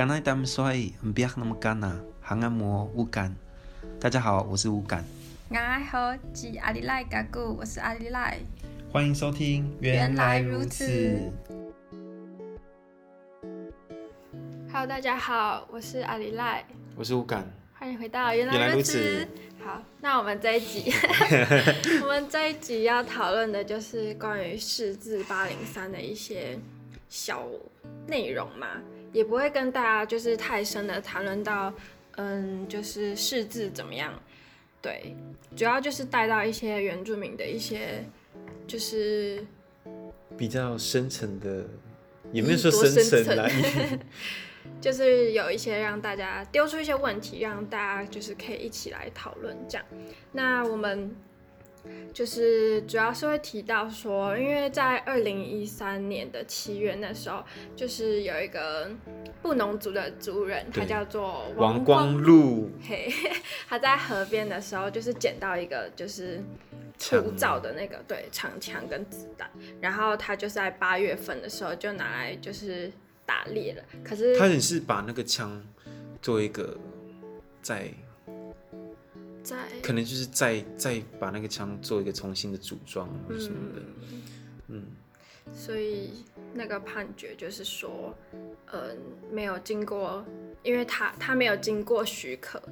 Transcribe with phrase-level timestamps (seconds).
[0.00, 0.72] 刚才他们说
[1.14, 3.36] 不要那么干呐，还按摩乌干。
[4.00, 5.04] 大家好，我是乌干。
[5.50, 5.54] 我
[5.90, 8.38] 好，是阿里赖嘎古，我是阿里赖。
[8.90, 11.30] 欢迎收听，原来如此。
[14.72, 16.64] Hello，大家好，我是阿里赖，
[16.96, 17.44] 我是乌干。
[17.74, 19.28] 欢迎回到原来如此。
[19.62, 20.90] 好，那我们这一集，
[22.00, 26.58] 我们这一集要讨论的就是关于四字八零三的一些
[27.10, 27.46] 小
[28.06, 28.66] 内容嘛，
[29.12, 31.72] 也不会跟大家就是太深的谈论到，
[32.16, 34.12] 嗯，就是释字怎么样，
[34.80, 35.16] 对，
[35.56, 38.04] 主要就是带到一些原住民的一些，
[38.66, 39.44] 就是
[40.36, 41.64] 比较深层的，
[42.32, 43.48] 也没有说深层啦。
[44.78, 49.86] 就是有一些让大家丢出一些问题，让大家就是可以一起来讨论这样。
[50.32, 51.14] 那我们
[52.12, 57.44] 就是主要是会提到说，因为在二零一三年的七月那时候，
[57.76, 58.90] 就是有一个
[59.42, 63.12] 布农族的族人，他叫做王光禄，嘿，
[63.68, 66.42] 他在河边的时候就是捡到一个就是
[66.98, 72.90] 土造的那个对长枪跟子弹，然后他就是在八月份的时候就拿来就是。
[73.26, 75.62] 打猎了，可是他也是把那个枪
[76.20, 76.76] 做一个
[77.62, 77.88] 再
[79.50, 84.22] 再可能就是再再把那个枪做一个重新的组装或什么的，嗯，
[84.68, 84.86] 嗯，
[85.52, 88.14] 所以那个判决就是说，
[88.72, 88.96] 嗯，
[89.32, 90.24] 没有经过，
[90.62, 92.62] 因为他他没有经过许可，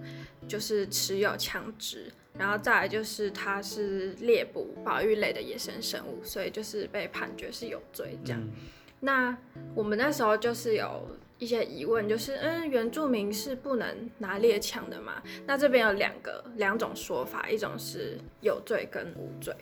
[0.47, 8.41] 就是持有枪支，然后再来就是他是猎捕保育类的野生生物，所以就是被判决是有罪这样。
[8.41, 8.53] 嗯。
[9.01, 9.37] 那
[9.75, 11.09] 我们那时候就是有
[11.39, 15.23] 一些疑问，就是嗯，原住民是不能拿猎枪的嘛？
[15.47, 19.55] 那这边有两个两种说法，一种是有罪跟无罪。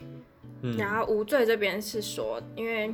[0.63, 2.93] 嗯，然后无罪这边是说，因为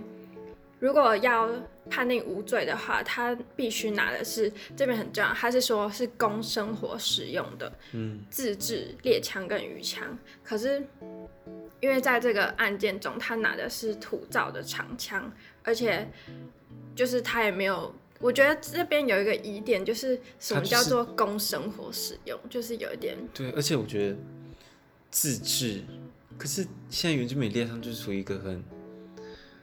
[0.81, 1.49] 如果要
[1.89, 10.19] 判定无罪的话，他必须拿的是这边很重要，他是说是供生活使用的，嗯，自制猎枪跟鱼枪。
[10.43, 10.85] 可是
[11.81, 15.33] 因为在这个案件中，他拿的是土造的长枪。
[15.65, 16.11] 而且，
[16.93, 23.19] 就是他也没有，我觉得这边有一个疑点，就是什么叫做供生活使用，就是、就是有一点。
[23.35, 24.17] 对，而且我觉得
[25.11, 25.83] 自制，
[26.39, 28.63] 可是现在原住民列上就是处于一个很，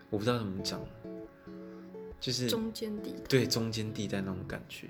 [0.09, 0.86] 我不知道怎么讲，
[2.19, 4.88] 就是中间地带，对，中间地带那种感觉，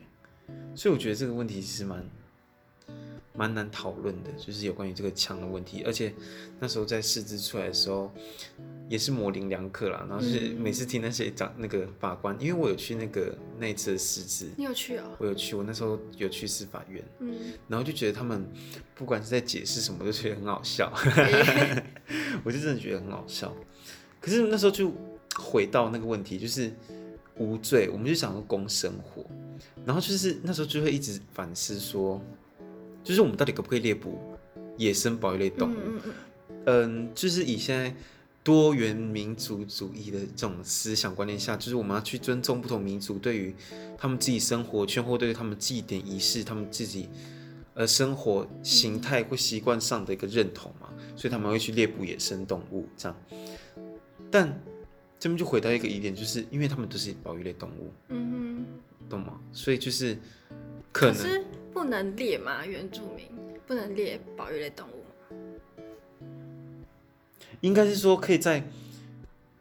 [0.76, 2.04] 所以我觉得这个问题其实蛮。
[3.40, 6.14] 蛮难讨论的，就是有关于这个枪的问题，而且
[6.60, 8.12] 那时候在试制出来的时候，
[8.90, 10.06] 也是模棱两可啦。
[10.10, 15.16] 然后是每次听那些讲那个法官，因为我有去那个那一次的试制，你有去哦？
[15.20, 18.46] 我有去，我那时候有去司法院，嗯，然后就觉得他们
[18.94, 20.92] 不管是在解释什么，都觉得很好笑，
[22.44, 23.56] 我就真的觉得很好笑。
[24.20, 24.92] 可是那时候就
[25.36, 26.74] 回到那个问题，就是
[27.38, 29.26] 无罪，我们就想说供生活，
[29.86, 32.22] 然后就是那时候就会一直反思说。
[33.04, 34.20] 就是我们到底可不可以猎捕
[34.78, 35.76] 野生保育类动物？
[35.76, 36.14] 嗯，嗯，
[36.66, 37.94] 嗯，就是以现在
[38.44, 43.54] 多元民族主义的这种思想观念下，就是我们要去尊重不同民族对于
[43.98, 47.10] 他们自己生活圈或对于他们祭典仪式、他们自己
[47.74, 53.18] 呃生活形态或习惯上的一个认同嘛，所以他们会去猎捕野生动物这样。
[54.32, 54.48] 但
[55.20, 59.40] 这边就回到一个疑点，就是因为他们都是保育类动物，嗯哼，懂吗？
[59.52, 60.18] 所以就是
[60.92, 61.44] 可能。
[61.80, 62.66] 不能猎吗？
[62.66, 63.26] 原住民
[63.66, 66.26] 不能猎保育类动物吗？
[67.62, 68.70] 应该是说可以在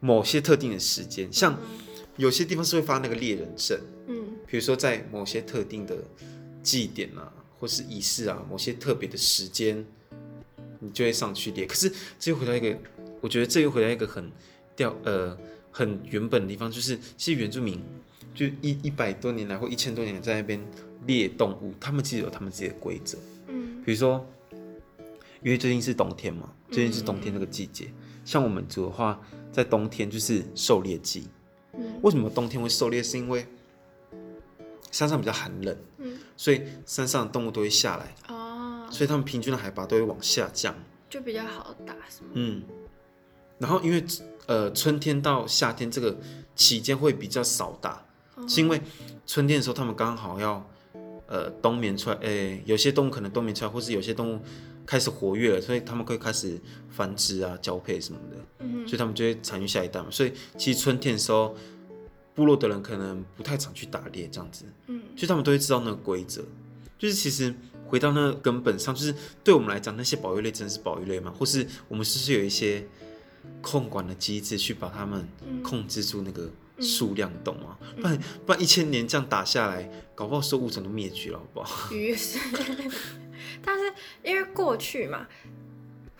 [0.01, 1.57] 某些特定的时间，像
[2.17, 5.95] 有些地方是会发那个猎人证，嗯，比如说在某些特定的
[6.61, 9.85] 祭典啊，或是仪式啊，某些特别的时间，
[10.79, 11.65] 你就会上去猎。
[11.65, 12.77] 可是这又回到一个，
[13.21, 14.29] 我觉得这又回到一个很
[14.75, 15.37] 掉呃
[15.71, 17.81] 很原本的地方，就是其实原住民
[18.35, 20.61] 就一一百多年来或一千多年来在那边。
[21.05, 23.17] 猎动物，他们其实有他们自己的规则。
[23.47, 24.25] 嗯，比如说，
[25.41, 27.85] 因为最近是冬天嘛，最近是冬天这个季节。
[27.85, 27.93] 嗯、
[28.25, 29.19] 像我们族的话，
[29.51, 31.27] 在冬天就是狩猎季。
[31.73, 33.01] 嗯，为什么冬天会狩猎？
[33.01, 33.47] 是因为
[34.91, 35.75] 山上比较寒冷。
[35.97, 38.15] 嗯，所以山上的动物都会下来。
[38.27, 40.75] 哦，所以他们平均的海拔都会往下降，
[41.09, 42.29] 就比较好打，是吗？
[42.33, 42.63] 嗯。
[43.57, 44.03] 然后因为
[44.45, 46.17] 呃春天到夏天这个
[46.55, 48.05] 期间会比较少打，
[48.35, 48.81] 哦、是因为
[49.25, 50.69] 春天的时候他们刚好要。
[51.29, 54.41] 呃，冬眠出来，诶、欸，有些动物可能冬眠出来，或是有些动物
[54.83, 56.59] 开始活跃了，所以他们会开始
[56.89, 60.07] 繁殖啊、交配什么的，嗯、所以他们就会产育下一代嘛。
[60.09, 61.55] 所以其实春天的时候，
[62.33, 66.43] 部落的人可能不太常去打猎，这样子，嗯，所以他们都会知道那个规则。
[66.97, 67.53] 就是其实
[67.85, 71.31] 回到那个根本上，就是对我们来讲，那些保育类真的是保育类吗？
[71.37, 72.87] 或是我们是不是有一些
[73.61, 75.27] 控管的机制去把他们
[75.61, 76.49] 控制住那个
[76.79, 77.77] 数量，懂吗？
[77.97, 81.91] 不然不然一千年这样打下来，搞不好生物种都灭绝了，好不好？
[81.93, 82.39] 于是，
[83.63, 83.93] 但是
[84.23, 85.27] 因为过去嘛，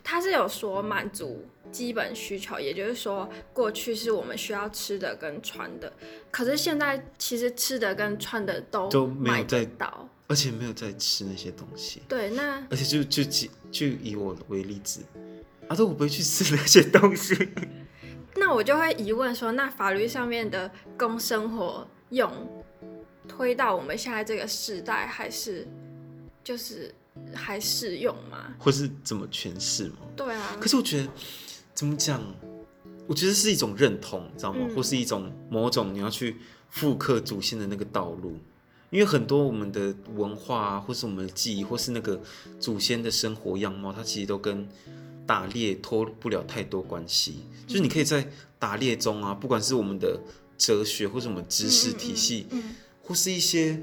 [0.04, 5.92] 他是有说满足基本需求，也就是说过去是我们需要吃的跟穿的，
[6.32, 12.02] 可是现在其实吃的跟穿的都都没有在到，而且没有在吃那些东西。
[12.08, 15.02] 对，那而且就就就就以我为例子，
[15.68, 17.36] 啊，都我不会去吃那些东西。
[18.36, 22.32] 那我就会疑问说，那法律上面的供生活用
[23.28, 25.68] 推到我们现在这个时代，还是
[26.44, 26.94] 就是
[27.34, 28.54] 还适用吗？
[28.58, 29.98] 或是怎么诠释吗？
[30.16, 30.56] 对啊。
[30.60, 31.10] 可是我觉得
[31.74, 32.22] 怎么讲？
[33.08, 34.60] 我觉得是一种认同，知道吗？
[34.62, 36.38] 嗯、或是一种某种你要去
[36.70, 38.38] 复刻祖先的那个道路，
[38.92, 42.22] 因为很多我们的文化啊，或是我们的记忆，或是那个
[42.60, 44.68] 祖先的生活样貌，它其实都跟。
[45.30, 48.28] 打猎脱不了太多关系，就是你可以在
[48.58, 50.20] 打猎中啊，不管是我们的
[50.58, 53.80] 哲学，或者我们知识体系，嗯嗯嗯、或是一些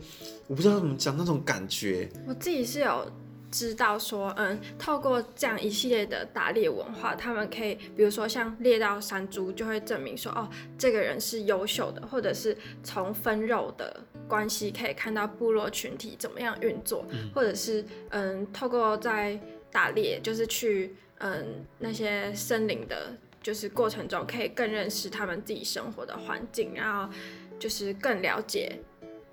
[0.48, 2.10] 我不知道怎么讲那种感觉。
[2.26, 3.08] 我自己是有
[3.48, 19.38] 知道说，嗯，透过这样一系列的打猎文化，他们可以，比如说像猎到山猪，就会证明说，哦，这个人是优秀的，或者是从分肉的关系可以看到部落群体怎么样运作，嗯、或者是嗯，透过在
[19.70, 20.93] 打猎，就是去。
[21.18, 27.10] 嗯，那些森林的，就是过程中可以更认识他们自己生活的环境，然后
[27.58, 28.78] 就是更了解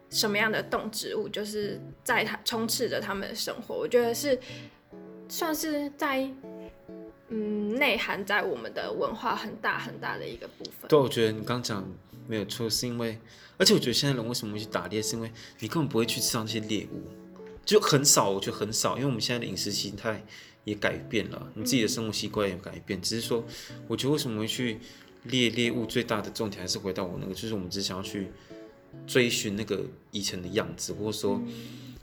[0.09, 3.75] 什么样的动植物，就是在它充斥着他们的生活。
[3.75, 4.39] 我觉得是
[5.27, 6.29] 算是在
[7.27, 10.87] 嗯内涵在我们的文化很大很大的一个部分。
[10.87, 11.85] 对，我觉得你刚讲
[12.27, 13.19] 没有错，是因为
[13.57, 15.29] 而且我觉得现在人为什么会去打猎，是因为
[15.59, 17.09] 你根本不会去吃那些猎物，
[17.65, 20.23] 就很少，我觉得很少，因为我们现在的饮食形态。
[20.65, 22.97] 也改变了，你自己的生活习惯也改变。
[22.97, 23.43] 嗯、只是说，
[23.87, 24.79] 我觉得为什么会去
[25.23, 28.29] 猎猎物，最大的重点还是回到我那个，就是我们只想要去
[29.05, 31.41] 追寻那个以前的样子，或者说，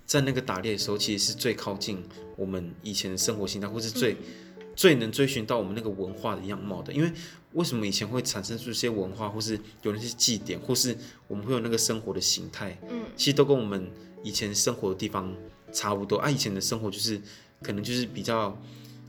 [0.05, 2.03] 在那个打猎的时候，其实是最靠近
[2.37, 6.93] 我们以前的生活形态，或是最、嗯、最能追寻到我们那个文化的样貌的。
[6.93, 7.11] 因为
[7.55, 10.95] 为什么以前会产生出一些文化，或是有那些祭典，或是
[11.29, 13.91] 我们会有那个生活的形态，嗯，其实都跟我们
[14.23, 15.35] 以前生活的地方
[15.73, 16.31] 差不多啊。
[16.31, 17.19] 以前的生活就是。
[17.62, 18.57] 可能就是比较，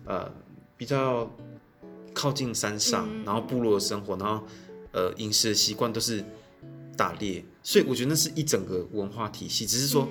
[0.06, 0.31] 呃，
[0.77, 1.30] 比较
[2.13, 4.45] 靠近山上，嗯、然后部落的生活，然后
[4.92, 6.24] 呃，饮食的习惯都是
[6.98, 9.65] 打猎，所以我觉得那是一整个文化体系。
[9.65, 10.07] 只是说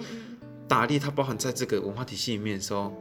[0.67, 2.93] 打猎它包含在这个文化体系里面的时候，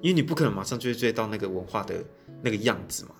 [0.00, 2.02] 因为你不可能马上就会追到那个文化的
[2.42, 3.10] 那个样子嘛，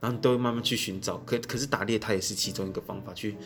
[0.00, 1.18] 然后你都会慢慢去寻找。
[1.18, 3.36] 可可是打猎它也是其中一个方法去。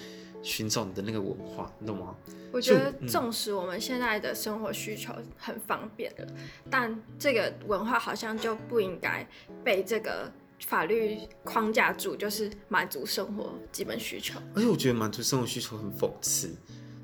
[0.47, 2.15] 寻找你的那个文化，你懂吗？
[2.53, 6.37] 我觉得，纵使我们现在的生活需求很方便了，嗯、
[6.71, 9.29] 但这个文化好像就不应该
[9.65, 14.39] 被这个法律框架住，就是满足生活基本需求。
[14.55, 16.55] 而且我觉得满足生活需求很讽刺，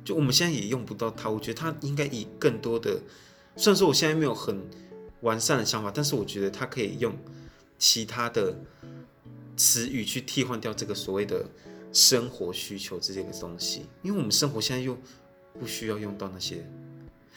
[0.04, 1.28] 就我们现在也用不到它。
[1.28, 3.02] 我觉得它应该以更多的，
[3.56, 4.62] 虽然说我现在没有很
[5.22, 7.12] 完善的想法，但是我觉得它可以用
[7.76, 8.56] 其他的
[9.56, 11.44] 词语去替换掉这个所谓的。
[11.92, 14.96] 生活需求这些个东西，因为我们生活现在又
[15.58, 16.64] 不需要用到那些，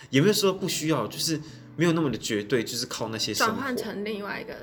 [0.09, 1.39] 也没有说不需要，就是
[1.75, 4.55] 没有那么的绝对，就是靠那些转换成另外一个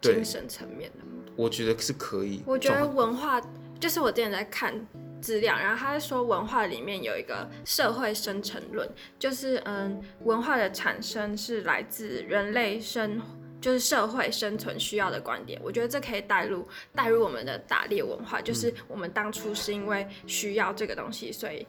[0.00, 1.04] 精神层面的。
[1.36, 2.42] 我觉得是可以。
[2.44, 3.40] 我觉得文化
[3.78, 4.74] 就是我之前在看
[5.22, 8.88] 资料，然后他在说文化里面有一个社会生成论，
[9.18, 13.20] 就是嗯，文化的产生是来自人类生。
[13.60, 21.66] 就是社会生存需要的观点，我觉得这可以带入带入我们的打猎文化，就是我们当初是因为需要这个东西，所以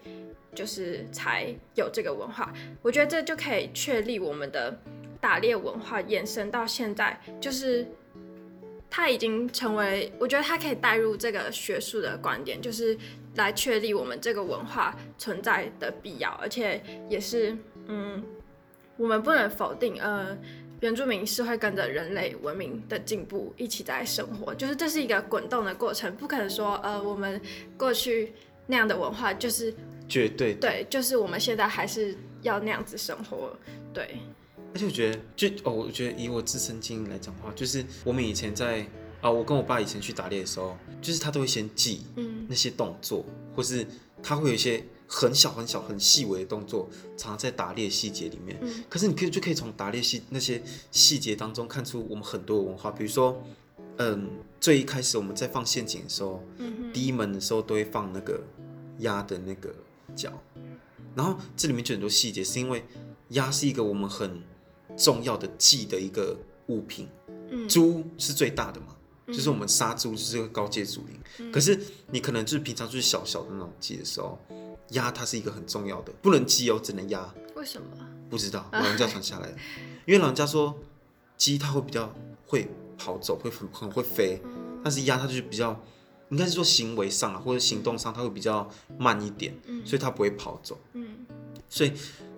[0.55, 2.53] 就是才有这个文化。
[2.81, 4.79] 我觉得这就可以确立我们的
[5.19, 7.85] 打猎文化延伸到现在，就是
[8.89, 12.97] 它已经成为，我觉得它可以带入这个学术的观点，就是
[13.35, 17.57] 来确立我们这个文化存在的必要，而且也是，
[17.87, 18.23] 嗯，
[18.95, 20.37] 我们不能否定，呃。
[20.81, 27.39] 原住民是会跟着人类文明的进步一起在生活，就是这是一个滚动的过程，不可能说呃我们
[27.77, 28.33] 过去
[28.67, 29.73] 那样的文化就是
[30.09, 33.55] 绝对对，就是我们现在还是要那样子生活，
[33.93, 34.17] 对。
[34.73, 38.85] 而且我觉得，就哦，我觉得以我自身经验来讲的话，就是我们以前在
[39.21, 43.85] 啊，我跟我爸以前去打猎的时候，就是他都会先记嗯那些动作，嗯、或是
[44.23, 44.83] 他会有一些。
[45.13, 48.57] 很小很小很细微的动作，藏在打猎细节里面。
[48.61, 52.89] 嗯、可是你可以就可以从打猎细那些细节当中看出我们很多的文化。
[52.89, 53.43] 比如说，
[53.97, 54.29] 嗯，
[54.61, 58.41] 最一开始我们在放陷阱的时候，嗯、第一门的时候都会放那个
[58.99, 59.75] 鸭的那个
[60.15, 60.31] 脚。
[61.13, 62.85] 然后这里面就很多细节，是因为
[63.29, 64.41] 鸭是一个我们很
[64.97, 66.37] 重要的祭的一个
[66.67, 67.09] 物品。
[67.49, 68.95] 嗯、猪是最大的嘛，
[69.27, 71.19] 嗯、就是我们杀猪就是个高阶祖灵。
[71.39, 71.77] 嗯、可是
[72.09, 74.39] 你可能就是平常就是小小的那种鸡的时候，
[74.91, 77.33] 鸭它是一个很重要的，不能鸡哦，只能压。
[77.55, 77.87] 为什么？
[78.29, 79.57] 不知道，老人家传下来的。
[80.05, 80.77] 因为老人家说
[81.37, 82.13] 鸡它会比较
[82.47, 82.67] 会
[82.97, 85.79] 跑走，会很很会飞，嗯、但是鸭它就是比较，
[86.29, 90.79] 应该是说行为上啊或者行动上它会比较慢一点，嗯、所以它不会跑走。
[90.93, 91.25] 嗯，
[91.67, 91.91] 所以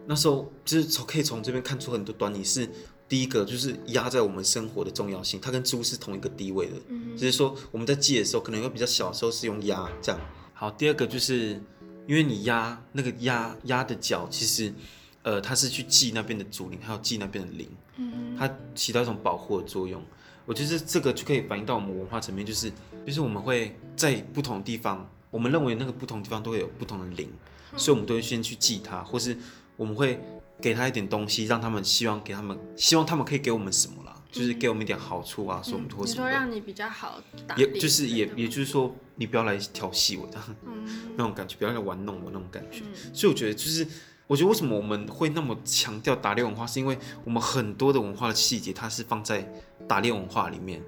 [0.08, 2.70] 那时候就是从可以从这边看出很多端倪是。
[3.06, 6.74] 第一个就是鸭在我们生活的重要性，它跟猪是同一个地位的。
[6.88, 10.20] 嗯哼，只是说我们在记的时候，可能会比较小的时候是用鸭这样。
[10.54, 11.62] 好，第二个就是
[12.08, 14.74] 因为你压那个压压的脚，其实
[15.22, 20.02] 呃它是去记那边的竹林，还有记那边的林，嗯，它起到一种保护的作用。
[20.46, 22.72] 我觉得这个就可以反映到我们文化层面，就是
[23.06, 27.30] 就是我们会在不同的地方，我们认为那个不同的地方都会有不同的灵，
[27.72, 29.38] 嗯、所以我们都会先去记它，或是
[29.78, 30.20] 我们会。
[30.62, 34.16] 给他一点东西，让他们希望给他们，希望他们可以给我们什么啦？
[34.34, 36.16] 嗯、就是给我们一点好处啊，说我们拖什么？
[36.16, 40.86] 你说让你比较好打，也就是也也就是说，你不要来调戏我的，嗯、
[41.16, 42.84] 那种感觉，不要来玩弄我那种感觉。
[42.86, 43.88] 嗯、所以我觉得，就是
[44.28, 49.48] 我觉得为什么我们会那么强调打猎文化，是因为我们很多的文化的细节，它是放在
[49.88, 50.82] 打猎文化里面。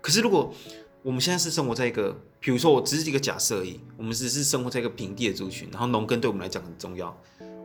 [0.00, 0.54] 可是如果
[1.02, 7.16] 我们现在是生活在一个，比如说我只是一个假设而已，我们只是生活在一个平地的族群，然后农耕对我们来讲很重要。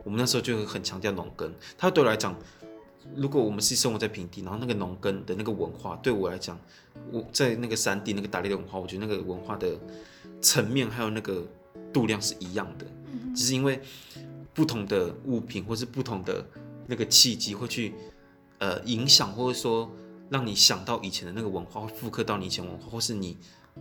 [0.04, 2.36] 我们那时候就很强调农耕，它对我来讲，
[3.14, 6.58] 如果我们是生活在平地，然后那个农耕的那个文化对我来讲，
[7.12, 9.78] 我在那个山地那个打猎的文化，我觉得那个文化的
[10.40, 11.46] 层面还有那个
[11.92, 12.86] 度量是一样的，
[13.34, 13.80] 只是因为
[14.52, 16.44] 不同的物品或是不同的
[16.86, 17.94] 那个契机会去
[18.58, 19.90] 呃影响，或者说
[20.30, 23.36] 让你想到以前的那个文化，会复刻到你以前文化，或是你。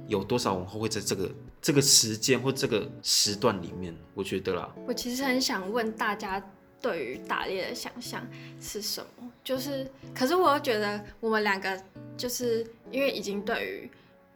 [0.07, 3.95] 有多少文化会在这个这个时间或这个时段里面？
[4.15, 6.43] 我觉得啦，我其实很想问大家
[6.83, 8.21] 对于打猎的想象
[8.59, 9.31] 是什么？
[9.43, 11.81] 就是，可是我又觉得我们两个
[12.17, 13.91] 就是因为已经对于，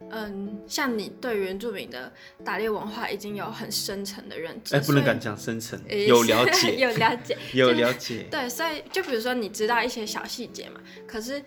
[0.09, 2.11] 嗯，像你对原住民的
[2.45, 11.43] 打猎文化已经有很深层的认知，哎，不能敢讲深层， 有了解，有了解，有了解，对，所以就比如说你知道一些小细节嘛，可是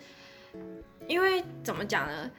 [1.07, 2.29] 因为怎么讲呢？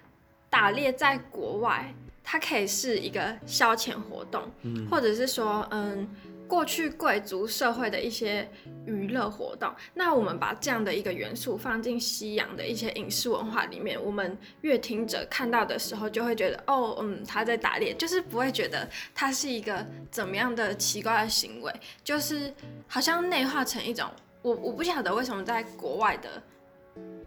[0.49, 6.07] 打猎在国外，它可以是一个消遣活动，嗯、或者是说，嗯，
[6.46, 8.49] 过去贵族社会的一些
[8.84, 9.72] 娱乐活动。
[9.94, 21.72] 那我们把这样的一个元素放进西洋的一些影视文化里面，我们阅听者看到的时候，就会觉得，哦，嗯，他在打猎，就是不会觉得他是一个怎么样的奇怪的行为，
[22.04, 22.52] 就是
[22.87, 24.08] 好像内化成一种，
[24.42, 26.42] 我我不晓得为什么在国外的，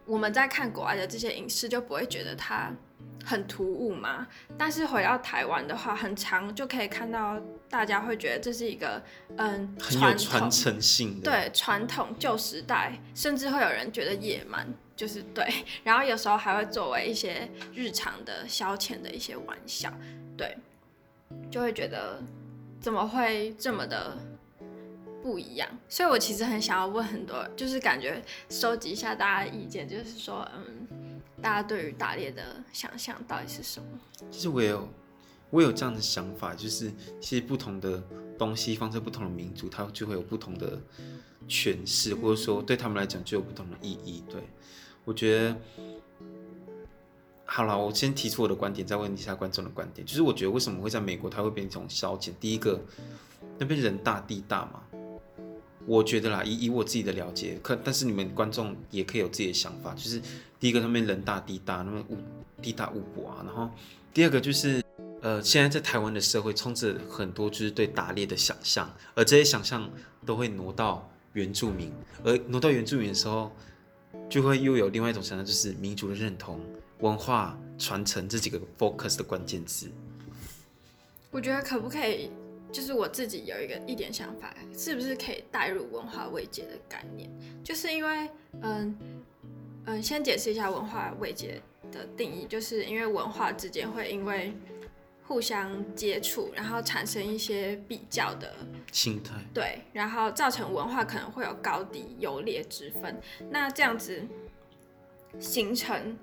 [0.05, 2.71] 我们在看国外的这些影视，就不会觉得它。
[3.23, 9.01] 很突兀嘛，但是回到台湾的话，很长就可以看到大家会觉得这是一个
[9.37, 15.43] 嗯，很有传承性的，对，传统旧时代，甚至会有人觉得野蛮，就是对，
[15.83, 19.91] 然后有时候还会作为一些日常的消遣的一些玩笑，
[20.37, 20.55] 对，
[21.49, 22.21] 就会觉得
[22.79, 24.15] 怎么会这么的
[25.23, 31.04] 不一样，所以我其实很想要问很多，就是感觉收集一下大家的意见，就是说嗯。
[31.45, 32.41] 大家对于打猎的
[32.73, 33.87] 想象到底是什么？
[34.31, 34.89] 其实我也有，
[35.51, 38.03] 我有这样的想法，就是其实不同的
[38.35, 40.81] 东西放在不同的民族，它就会有不同的
[41.47, 44.23] 诠释，或者说对他们来讲就有不同的意义。
[44.27, 44.41] 对，
[45.03, 45.57] 我觉得，
[47.45, 50.03] 好了，我先提出我的观点，再问一下观众的观点。
[50.03, 52.31] 就是我觉得为什么会在美国它会变成消遣？
[52.39, 52.81] 第一个，
[53.59, 54.81] 那边人大地大嘛。
[55.85, 59.93] 我觉得啦，以以我自己的了解，可但是你们观众也可以有自己的想法。
[59.93, 60.19] 就是
[60.59, 62.17] 第一个，他们人大地大，那么物
[62.61, 63.43] 地大物博啊。
[63.45, 63.69] 然后
[64.13, 64.83] 第二个就是，
[65.21, 69.87] 呃，现在在台湾的社会充斥很多就是对打猎的想象，而这些想象
[70.25, 71.91] 都会挪到原住民，
[72.23, 73.51] 而挪到原住民的时候，
[74.27, 76.59] 就会又有另外一种想象，就是民族的认同、
[76.99, 79.91] 文化传承这几个 focus 的关键字。
[81.29, 82.31] 我觉得可不可以？
[82.75, 87.29] 就是我自己有一个一点想法，是不是可以带入文化慰藉的概念？
[87.63, 88.29] 就是因为，
[88.61, 88.97] 嗯
[89.85, 94.51] 嗯，先解释一下文化慰藉的定义，就是因为文化之间会因为
[95.23, 98.53] 互相接触，然后产生一些比较的
[98.91, 103.17] 心态，对，然后造成文化可能会有高低优劣之分。
[103.49, 104.21] 那这样子
[105.39, 106.17] 形成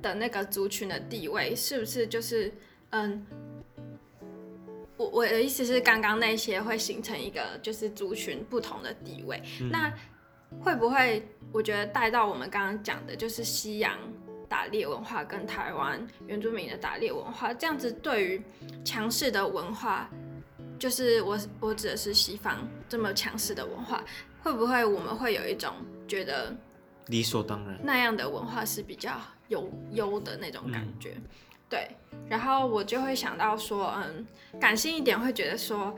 [0.00, 2.50] 的那个族群的地位，是不是就是
[2.92, 3.26] 嗯？
[5.02, 9.92] 我我的意思是，刚刚那些会形成一个就是族群不同的地位，嗯、那
[10.60, 13.98] 会不会我觉得带到我们刚刚讲的，就是西洋
[14.48, 18.42] 打猎文化跟台湾原住民的打猎文化，这样子对于
[18.84, 20.08] 强势的文化，
[20.78, 24.04] 就是我我指的是西方这么强势的文化，
[24.42, 25.72] 会不会我们会有一种
[26.06, 26.54] 觉得
[27.06, 27.80] 理所当然。
[27.82, 29.18] 那样的文化是比较
[29.48, 31.12] 优优的那种感觉。
[31.16, 31.22] 嗯、
[31.72, 31.88] 对，
[32.28, 34.26] 然后我就会想到说，嗯，
[34.60, 35.96] 感性一点会觉得说，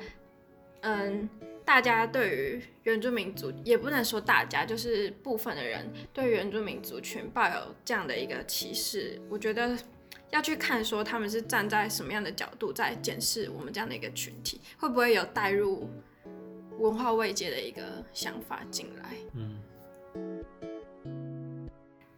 [0.83, 1.29] 嗯，
[1.65, 9.77] 大家对于原住民族，也不能说大家，就是部分的人对原住民族群抱有这样的一个歧视，我觉得。
[10.31, 15.89] 要去看说他们是站在什么样的角度在检视我们这样的一个群体，会不会有带入
[16.81, 19.15] 文化慰藉的一个想法进来？
[19.35, 19.54] 嗯，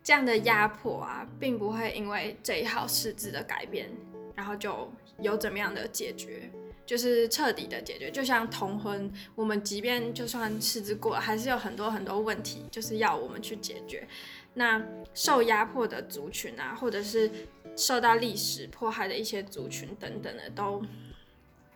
[0.07, 3.91] 这样的压迫啊，并不会因为这一号释字的改变，
[4.37, 6.49] 然后就有怎么样的解决，
[6.87, 8.09] 就是彻底的解决。
[8.09, 14.07] 就像同婚，我们即便就算释字过了，还是有很多很多问题，就是要我们去解决。
[14.55, 14.81] 那
[15.13, 17.29] 受压迫的族群啊，或者是
[17.77, 20.81] 受到历史迫害的一些族群等等的，都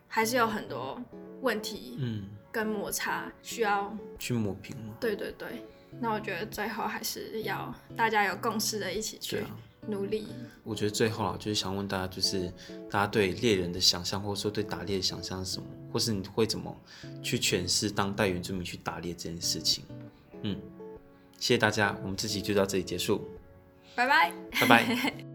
[0.07, 1.03] 还是有很多
[1.41, 4.77] 问题，嗯，跟摩擦需要去抹平。
[5.01, 5.49] 对对对，
[5.99, 9.43] 那我觉得最后还是要大家有共识的一起去
[9.89, 10.25] 努力。
[10.25, 12.53] 啊、我觉得最后啊，就是想问大家，就是
[12.91, 16.75] 大家对猎人的想象，或者说对打猎的想象是什么，或是你会怎么
[17.23, 19.85] 去诠释当代原住民去打猎这件事情？
[20.43, 20.57] 嗯，
[21.39, 23.29] 谢谢大家，我们这集就到这里结束，
[23.95, 25.15] 拜拜，拜拜。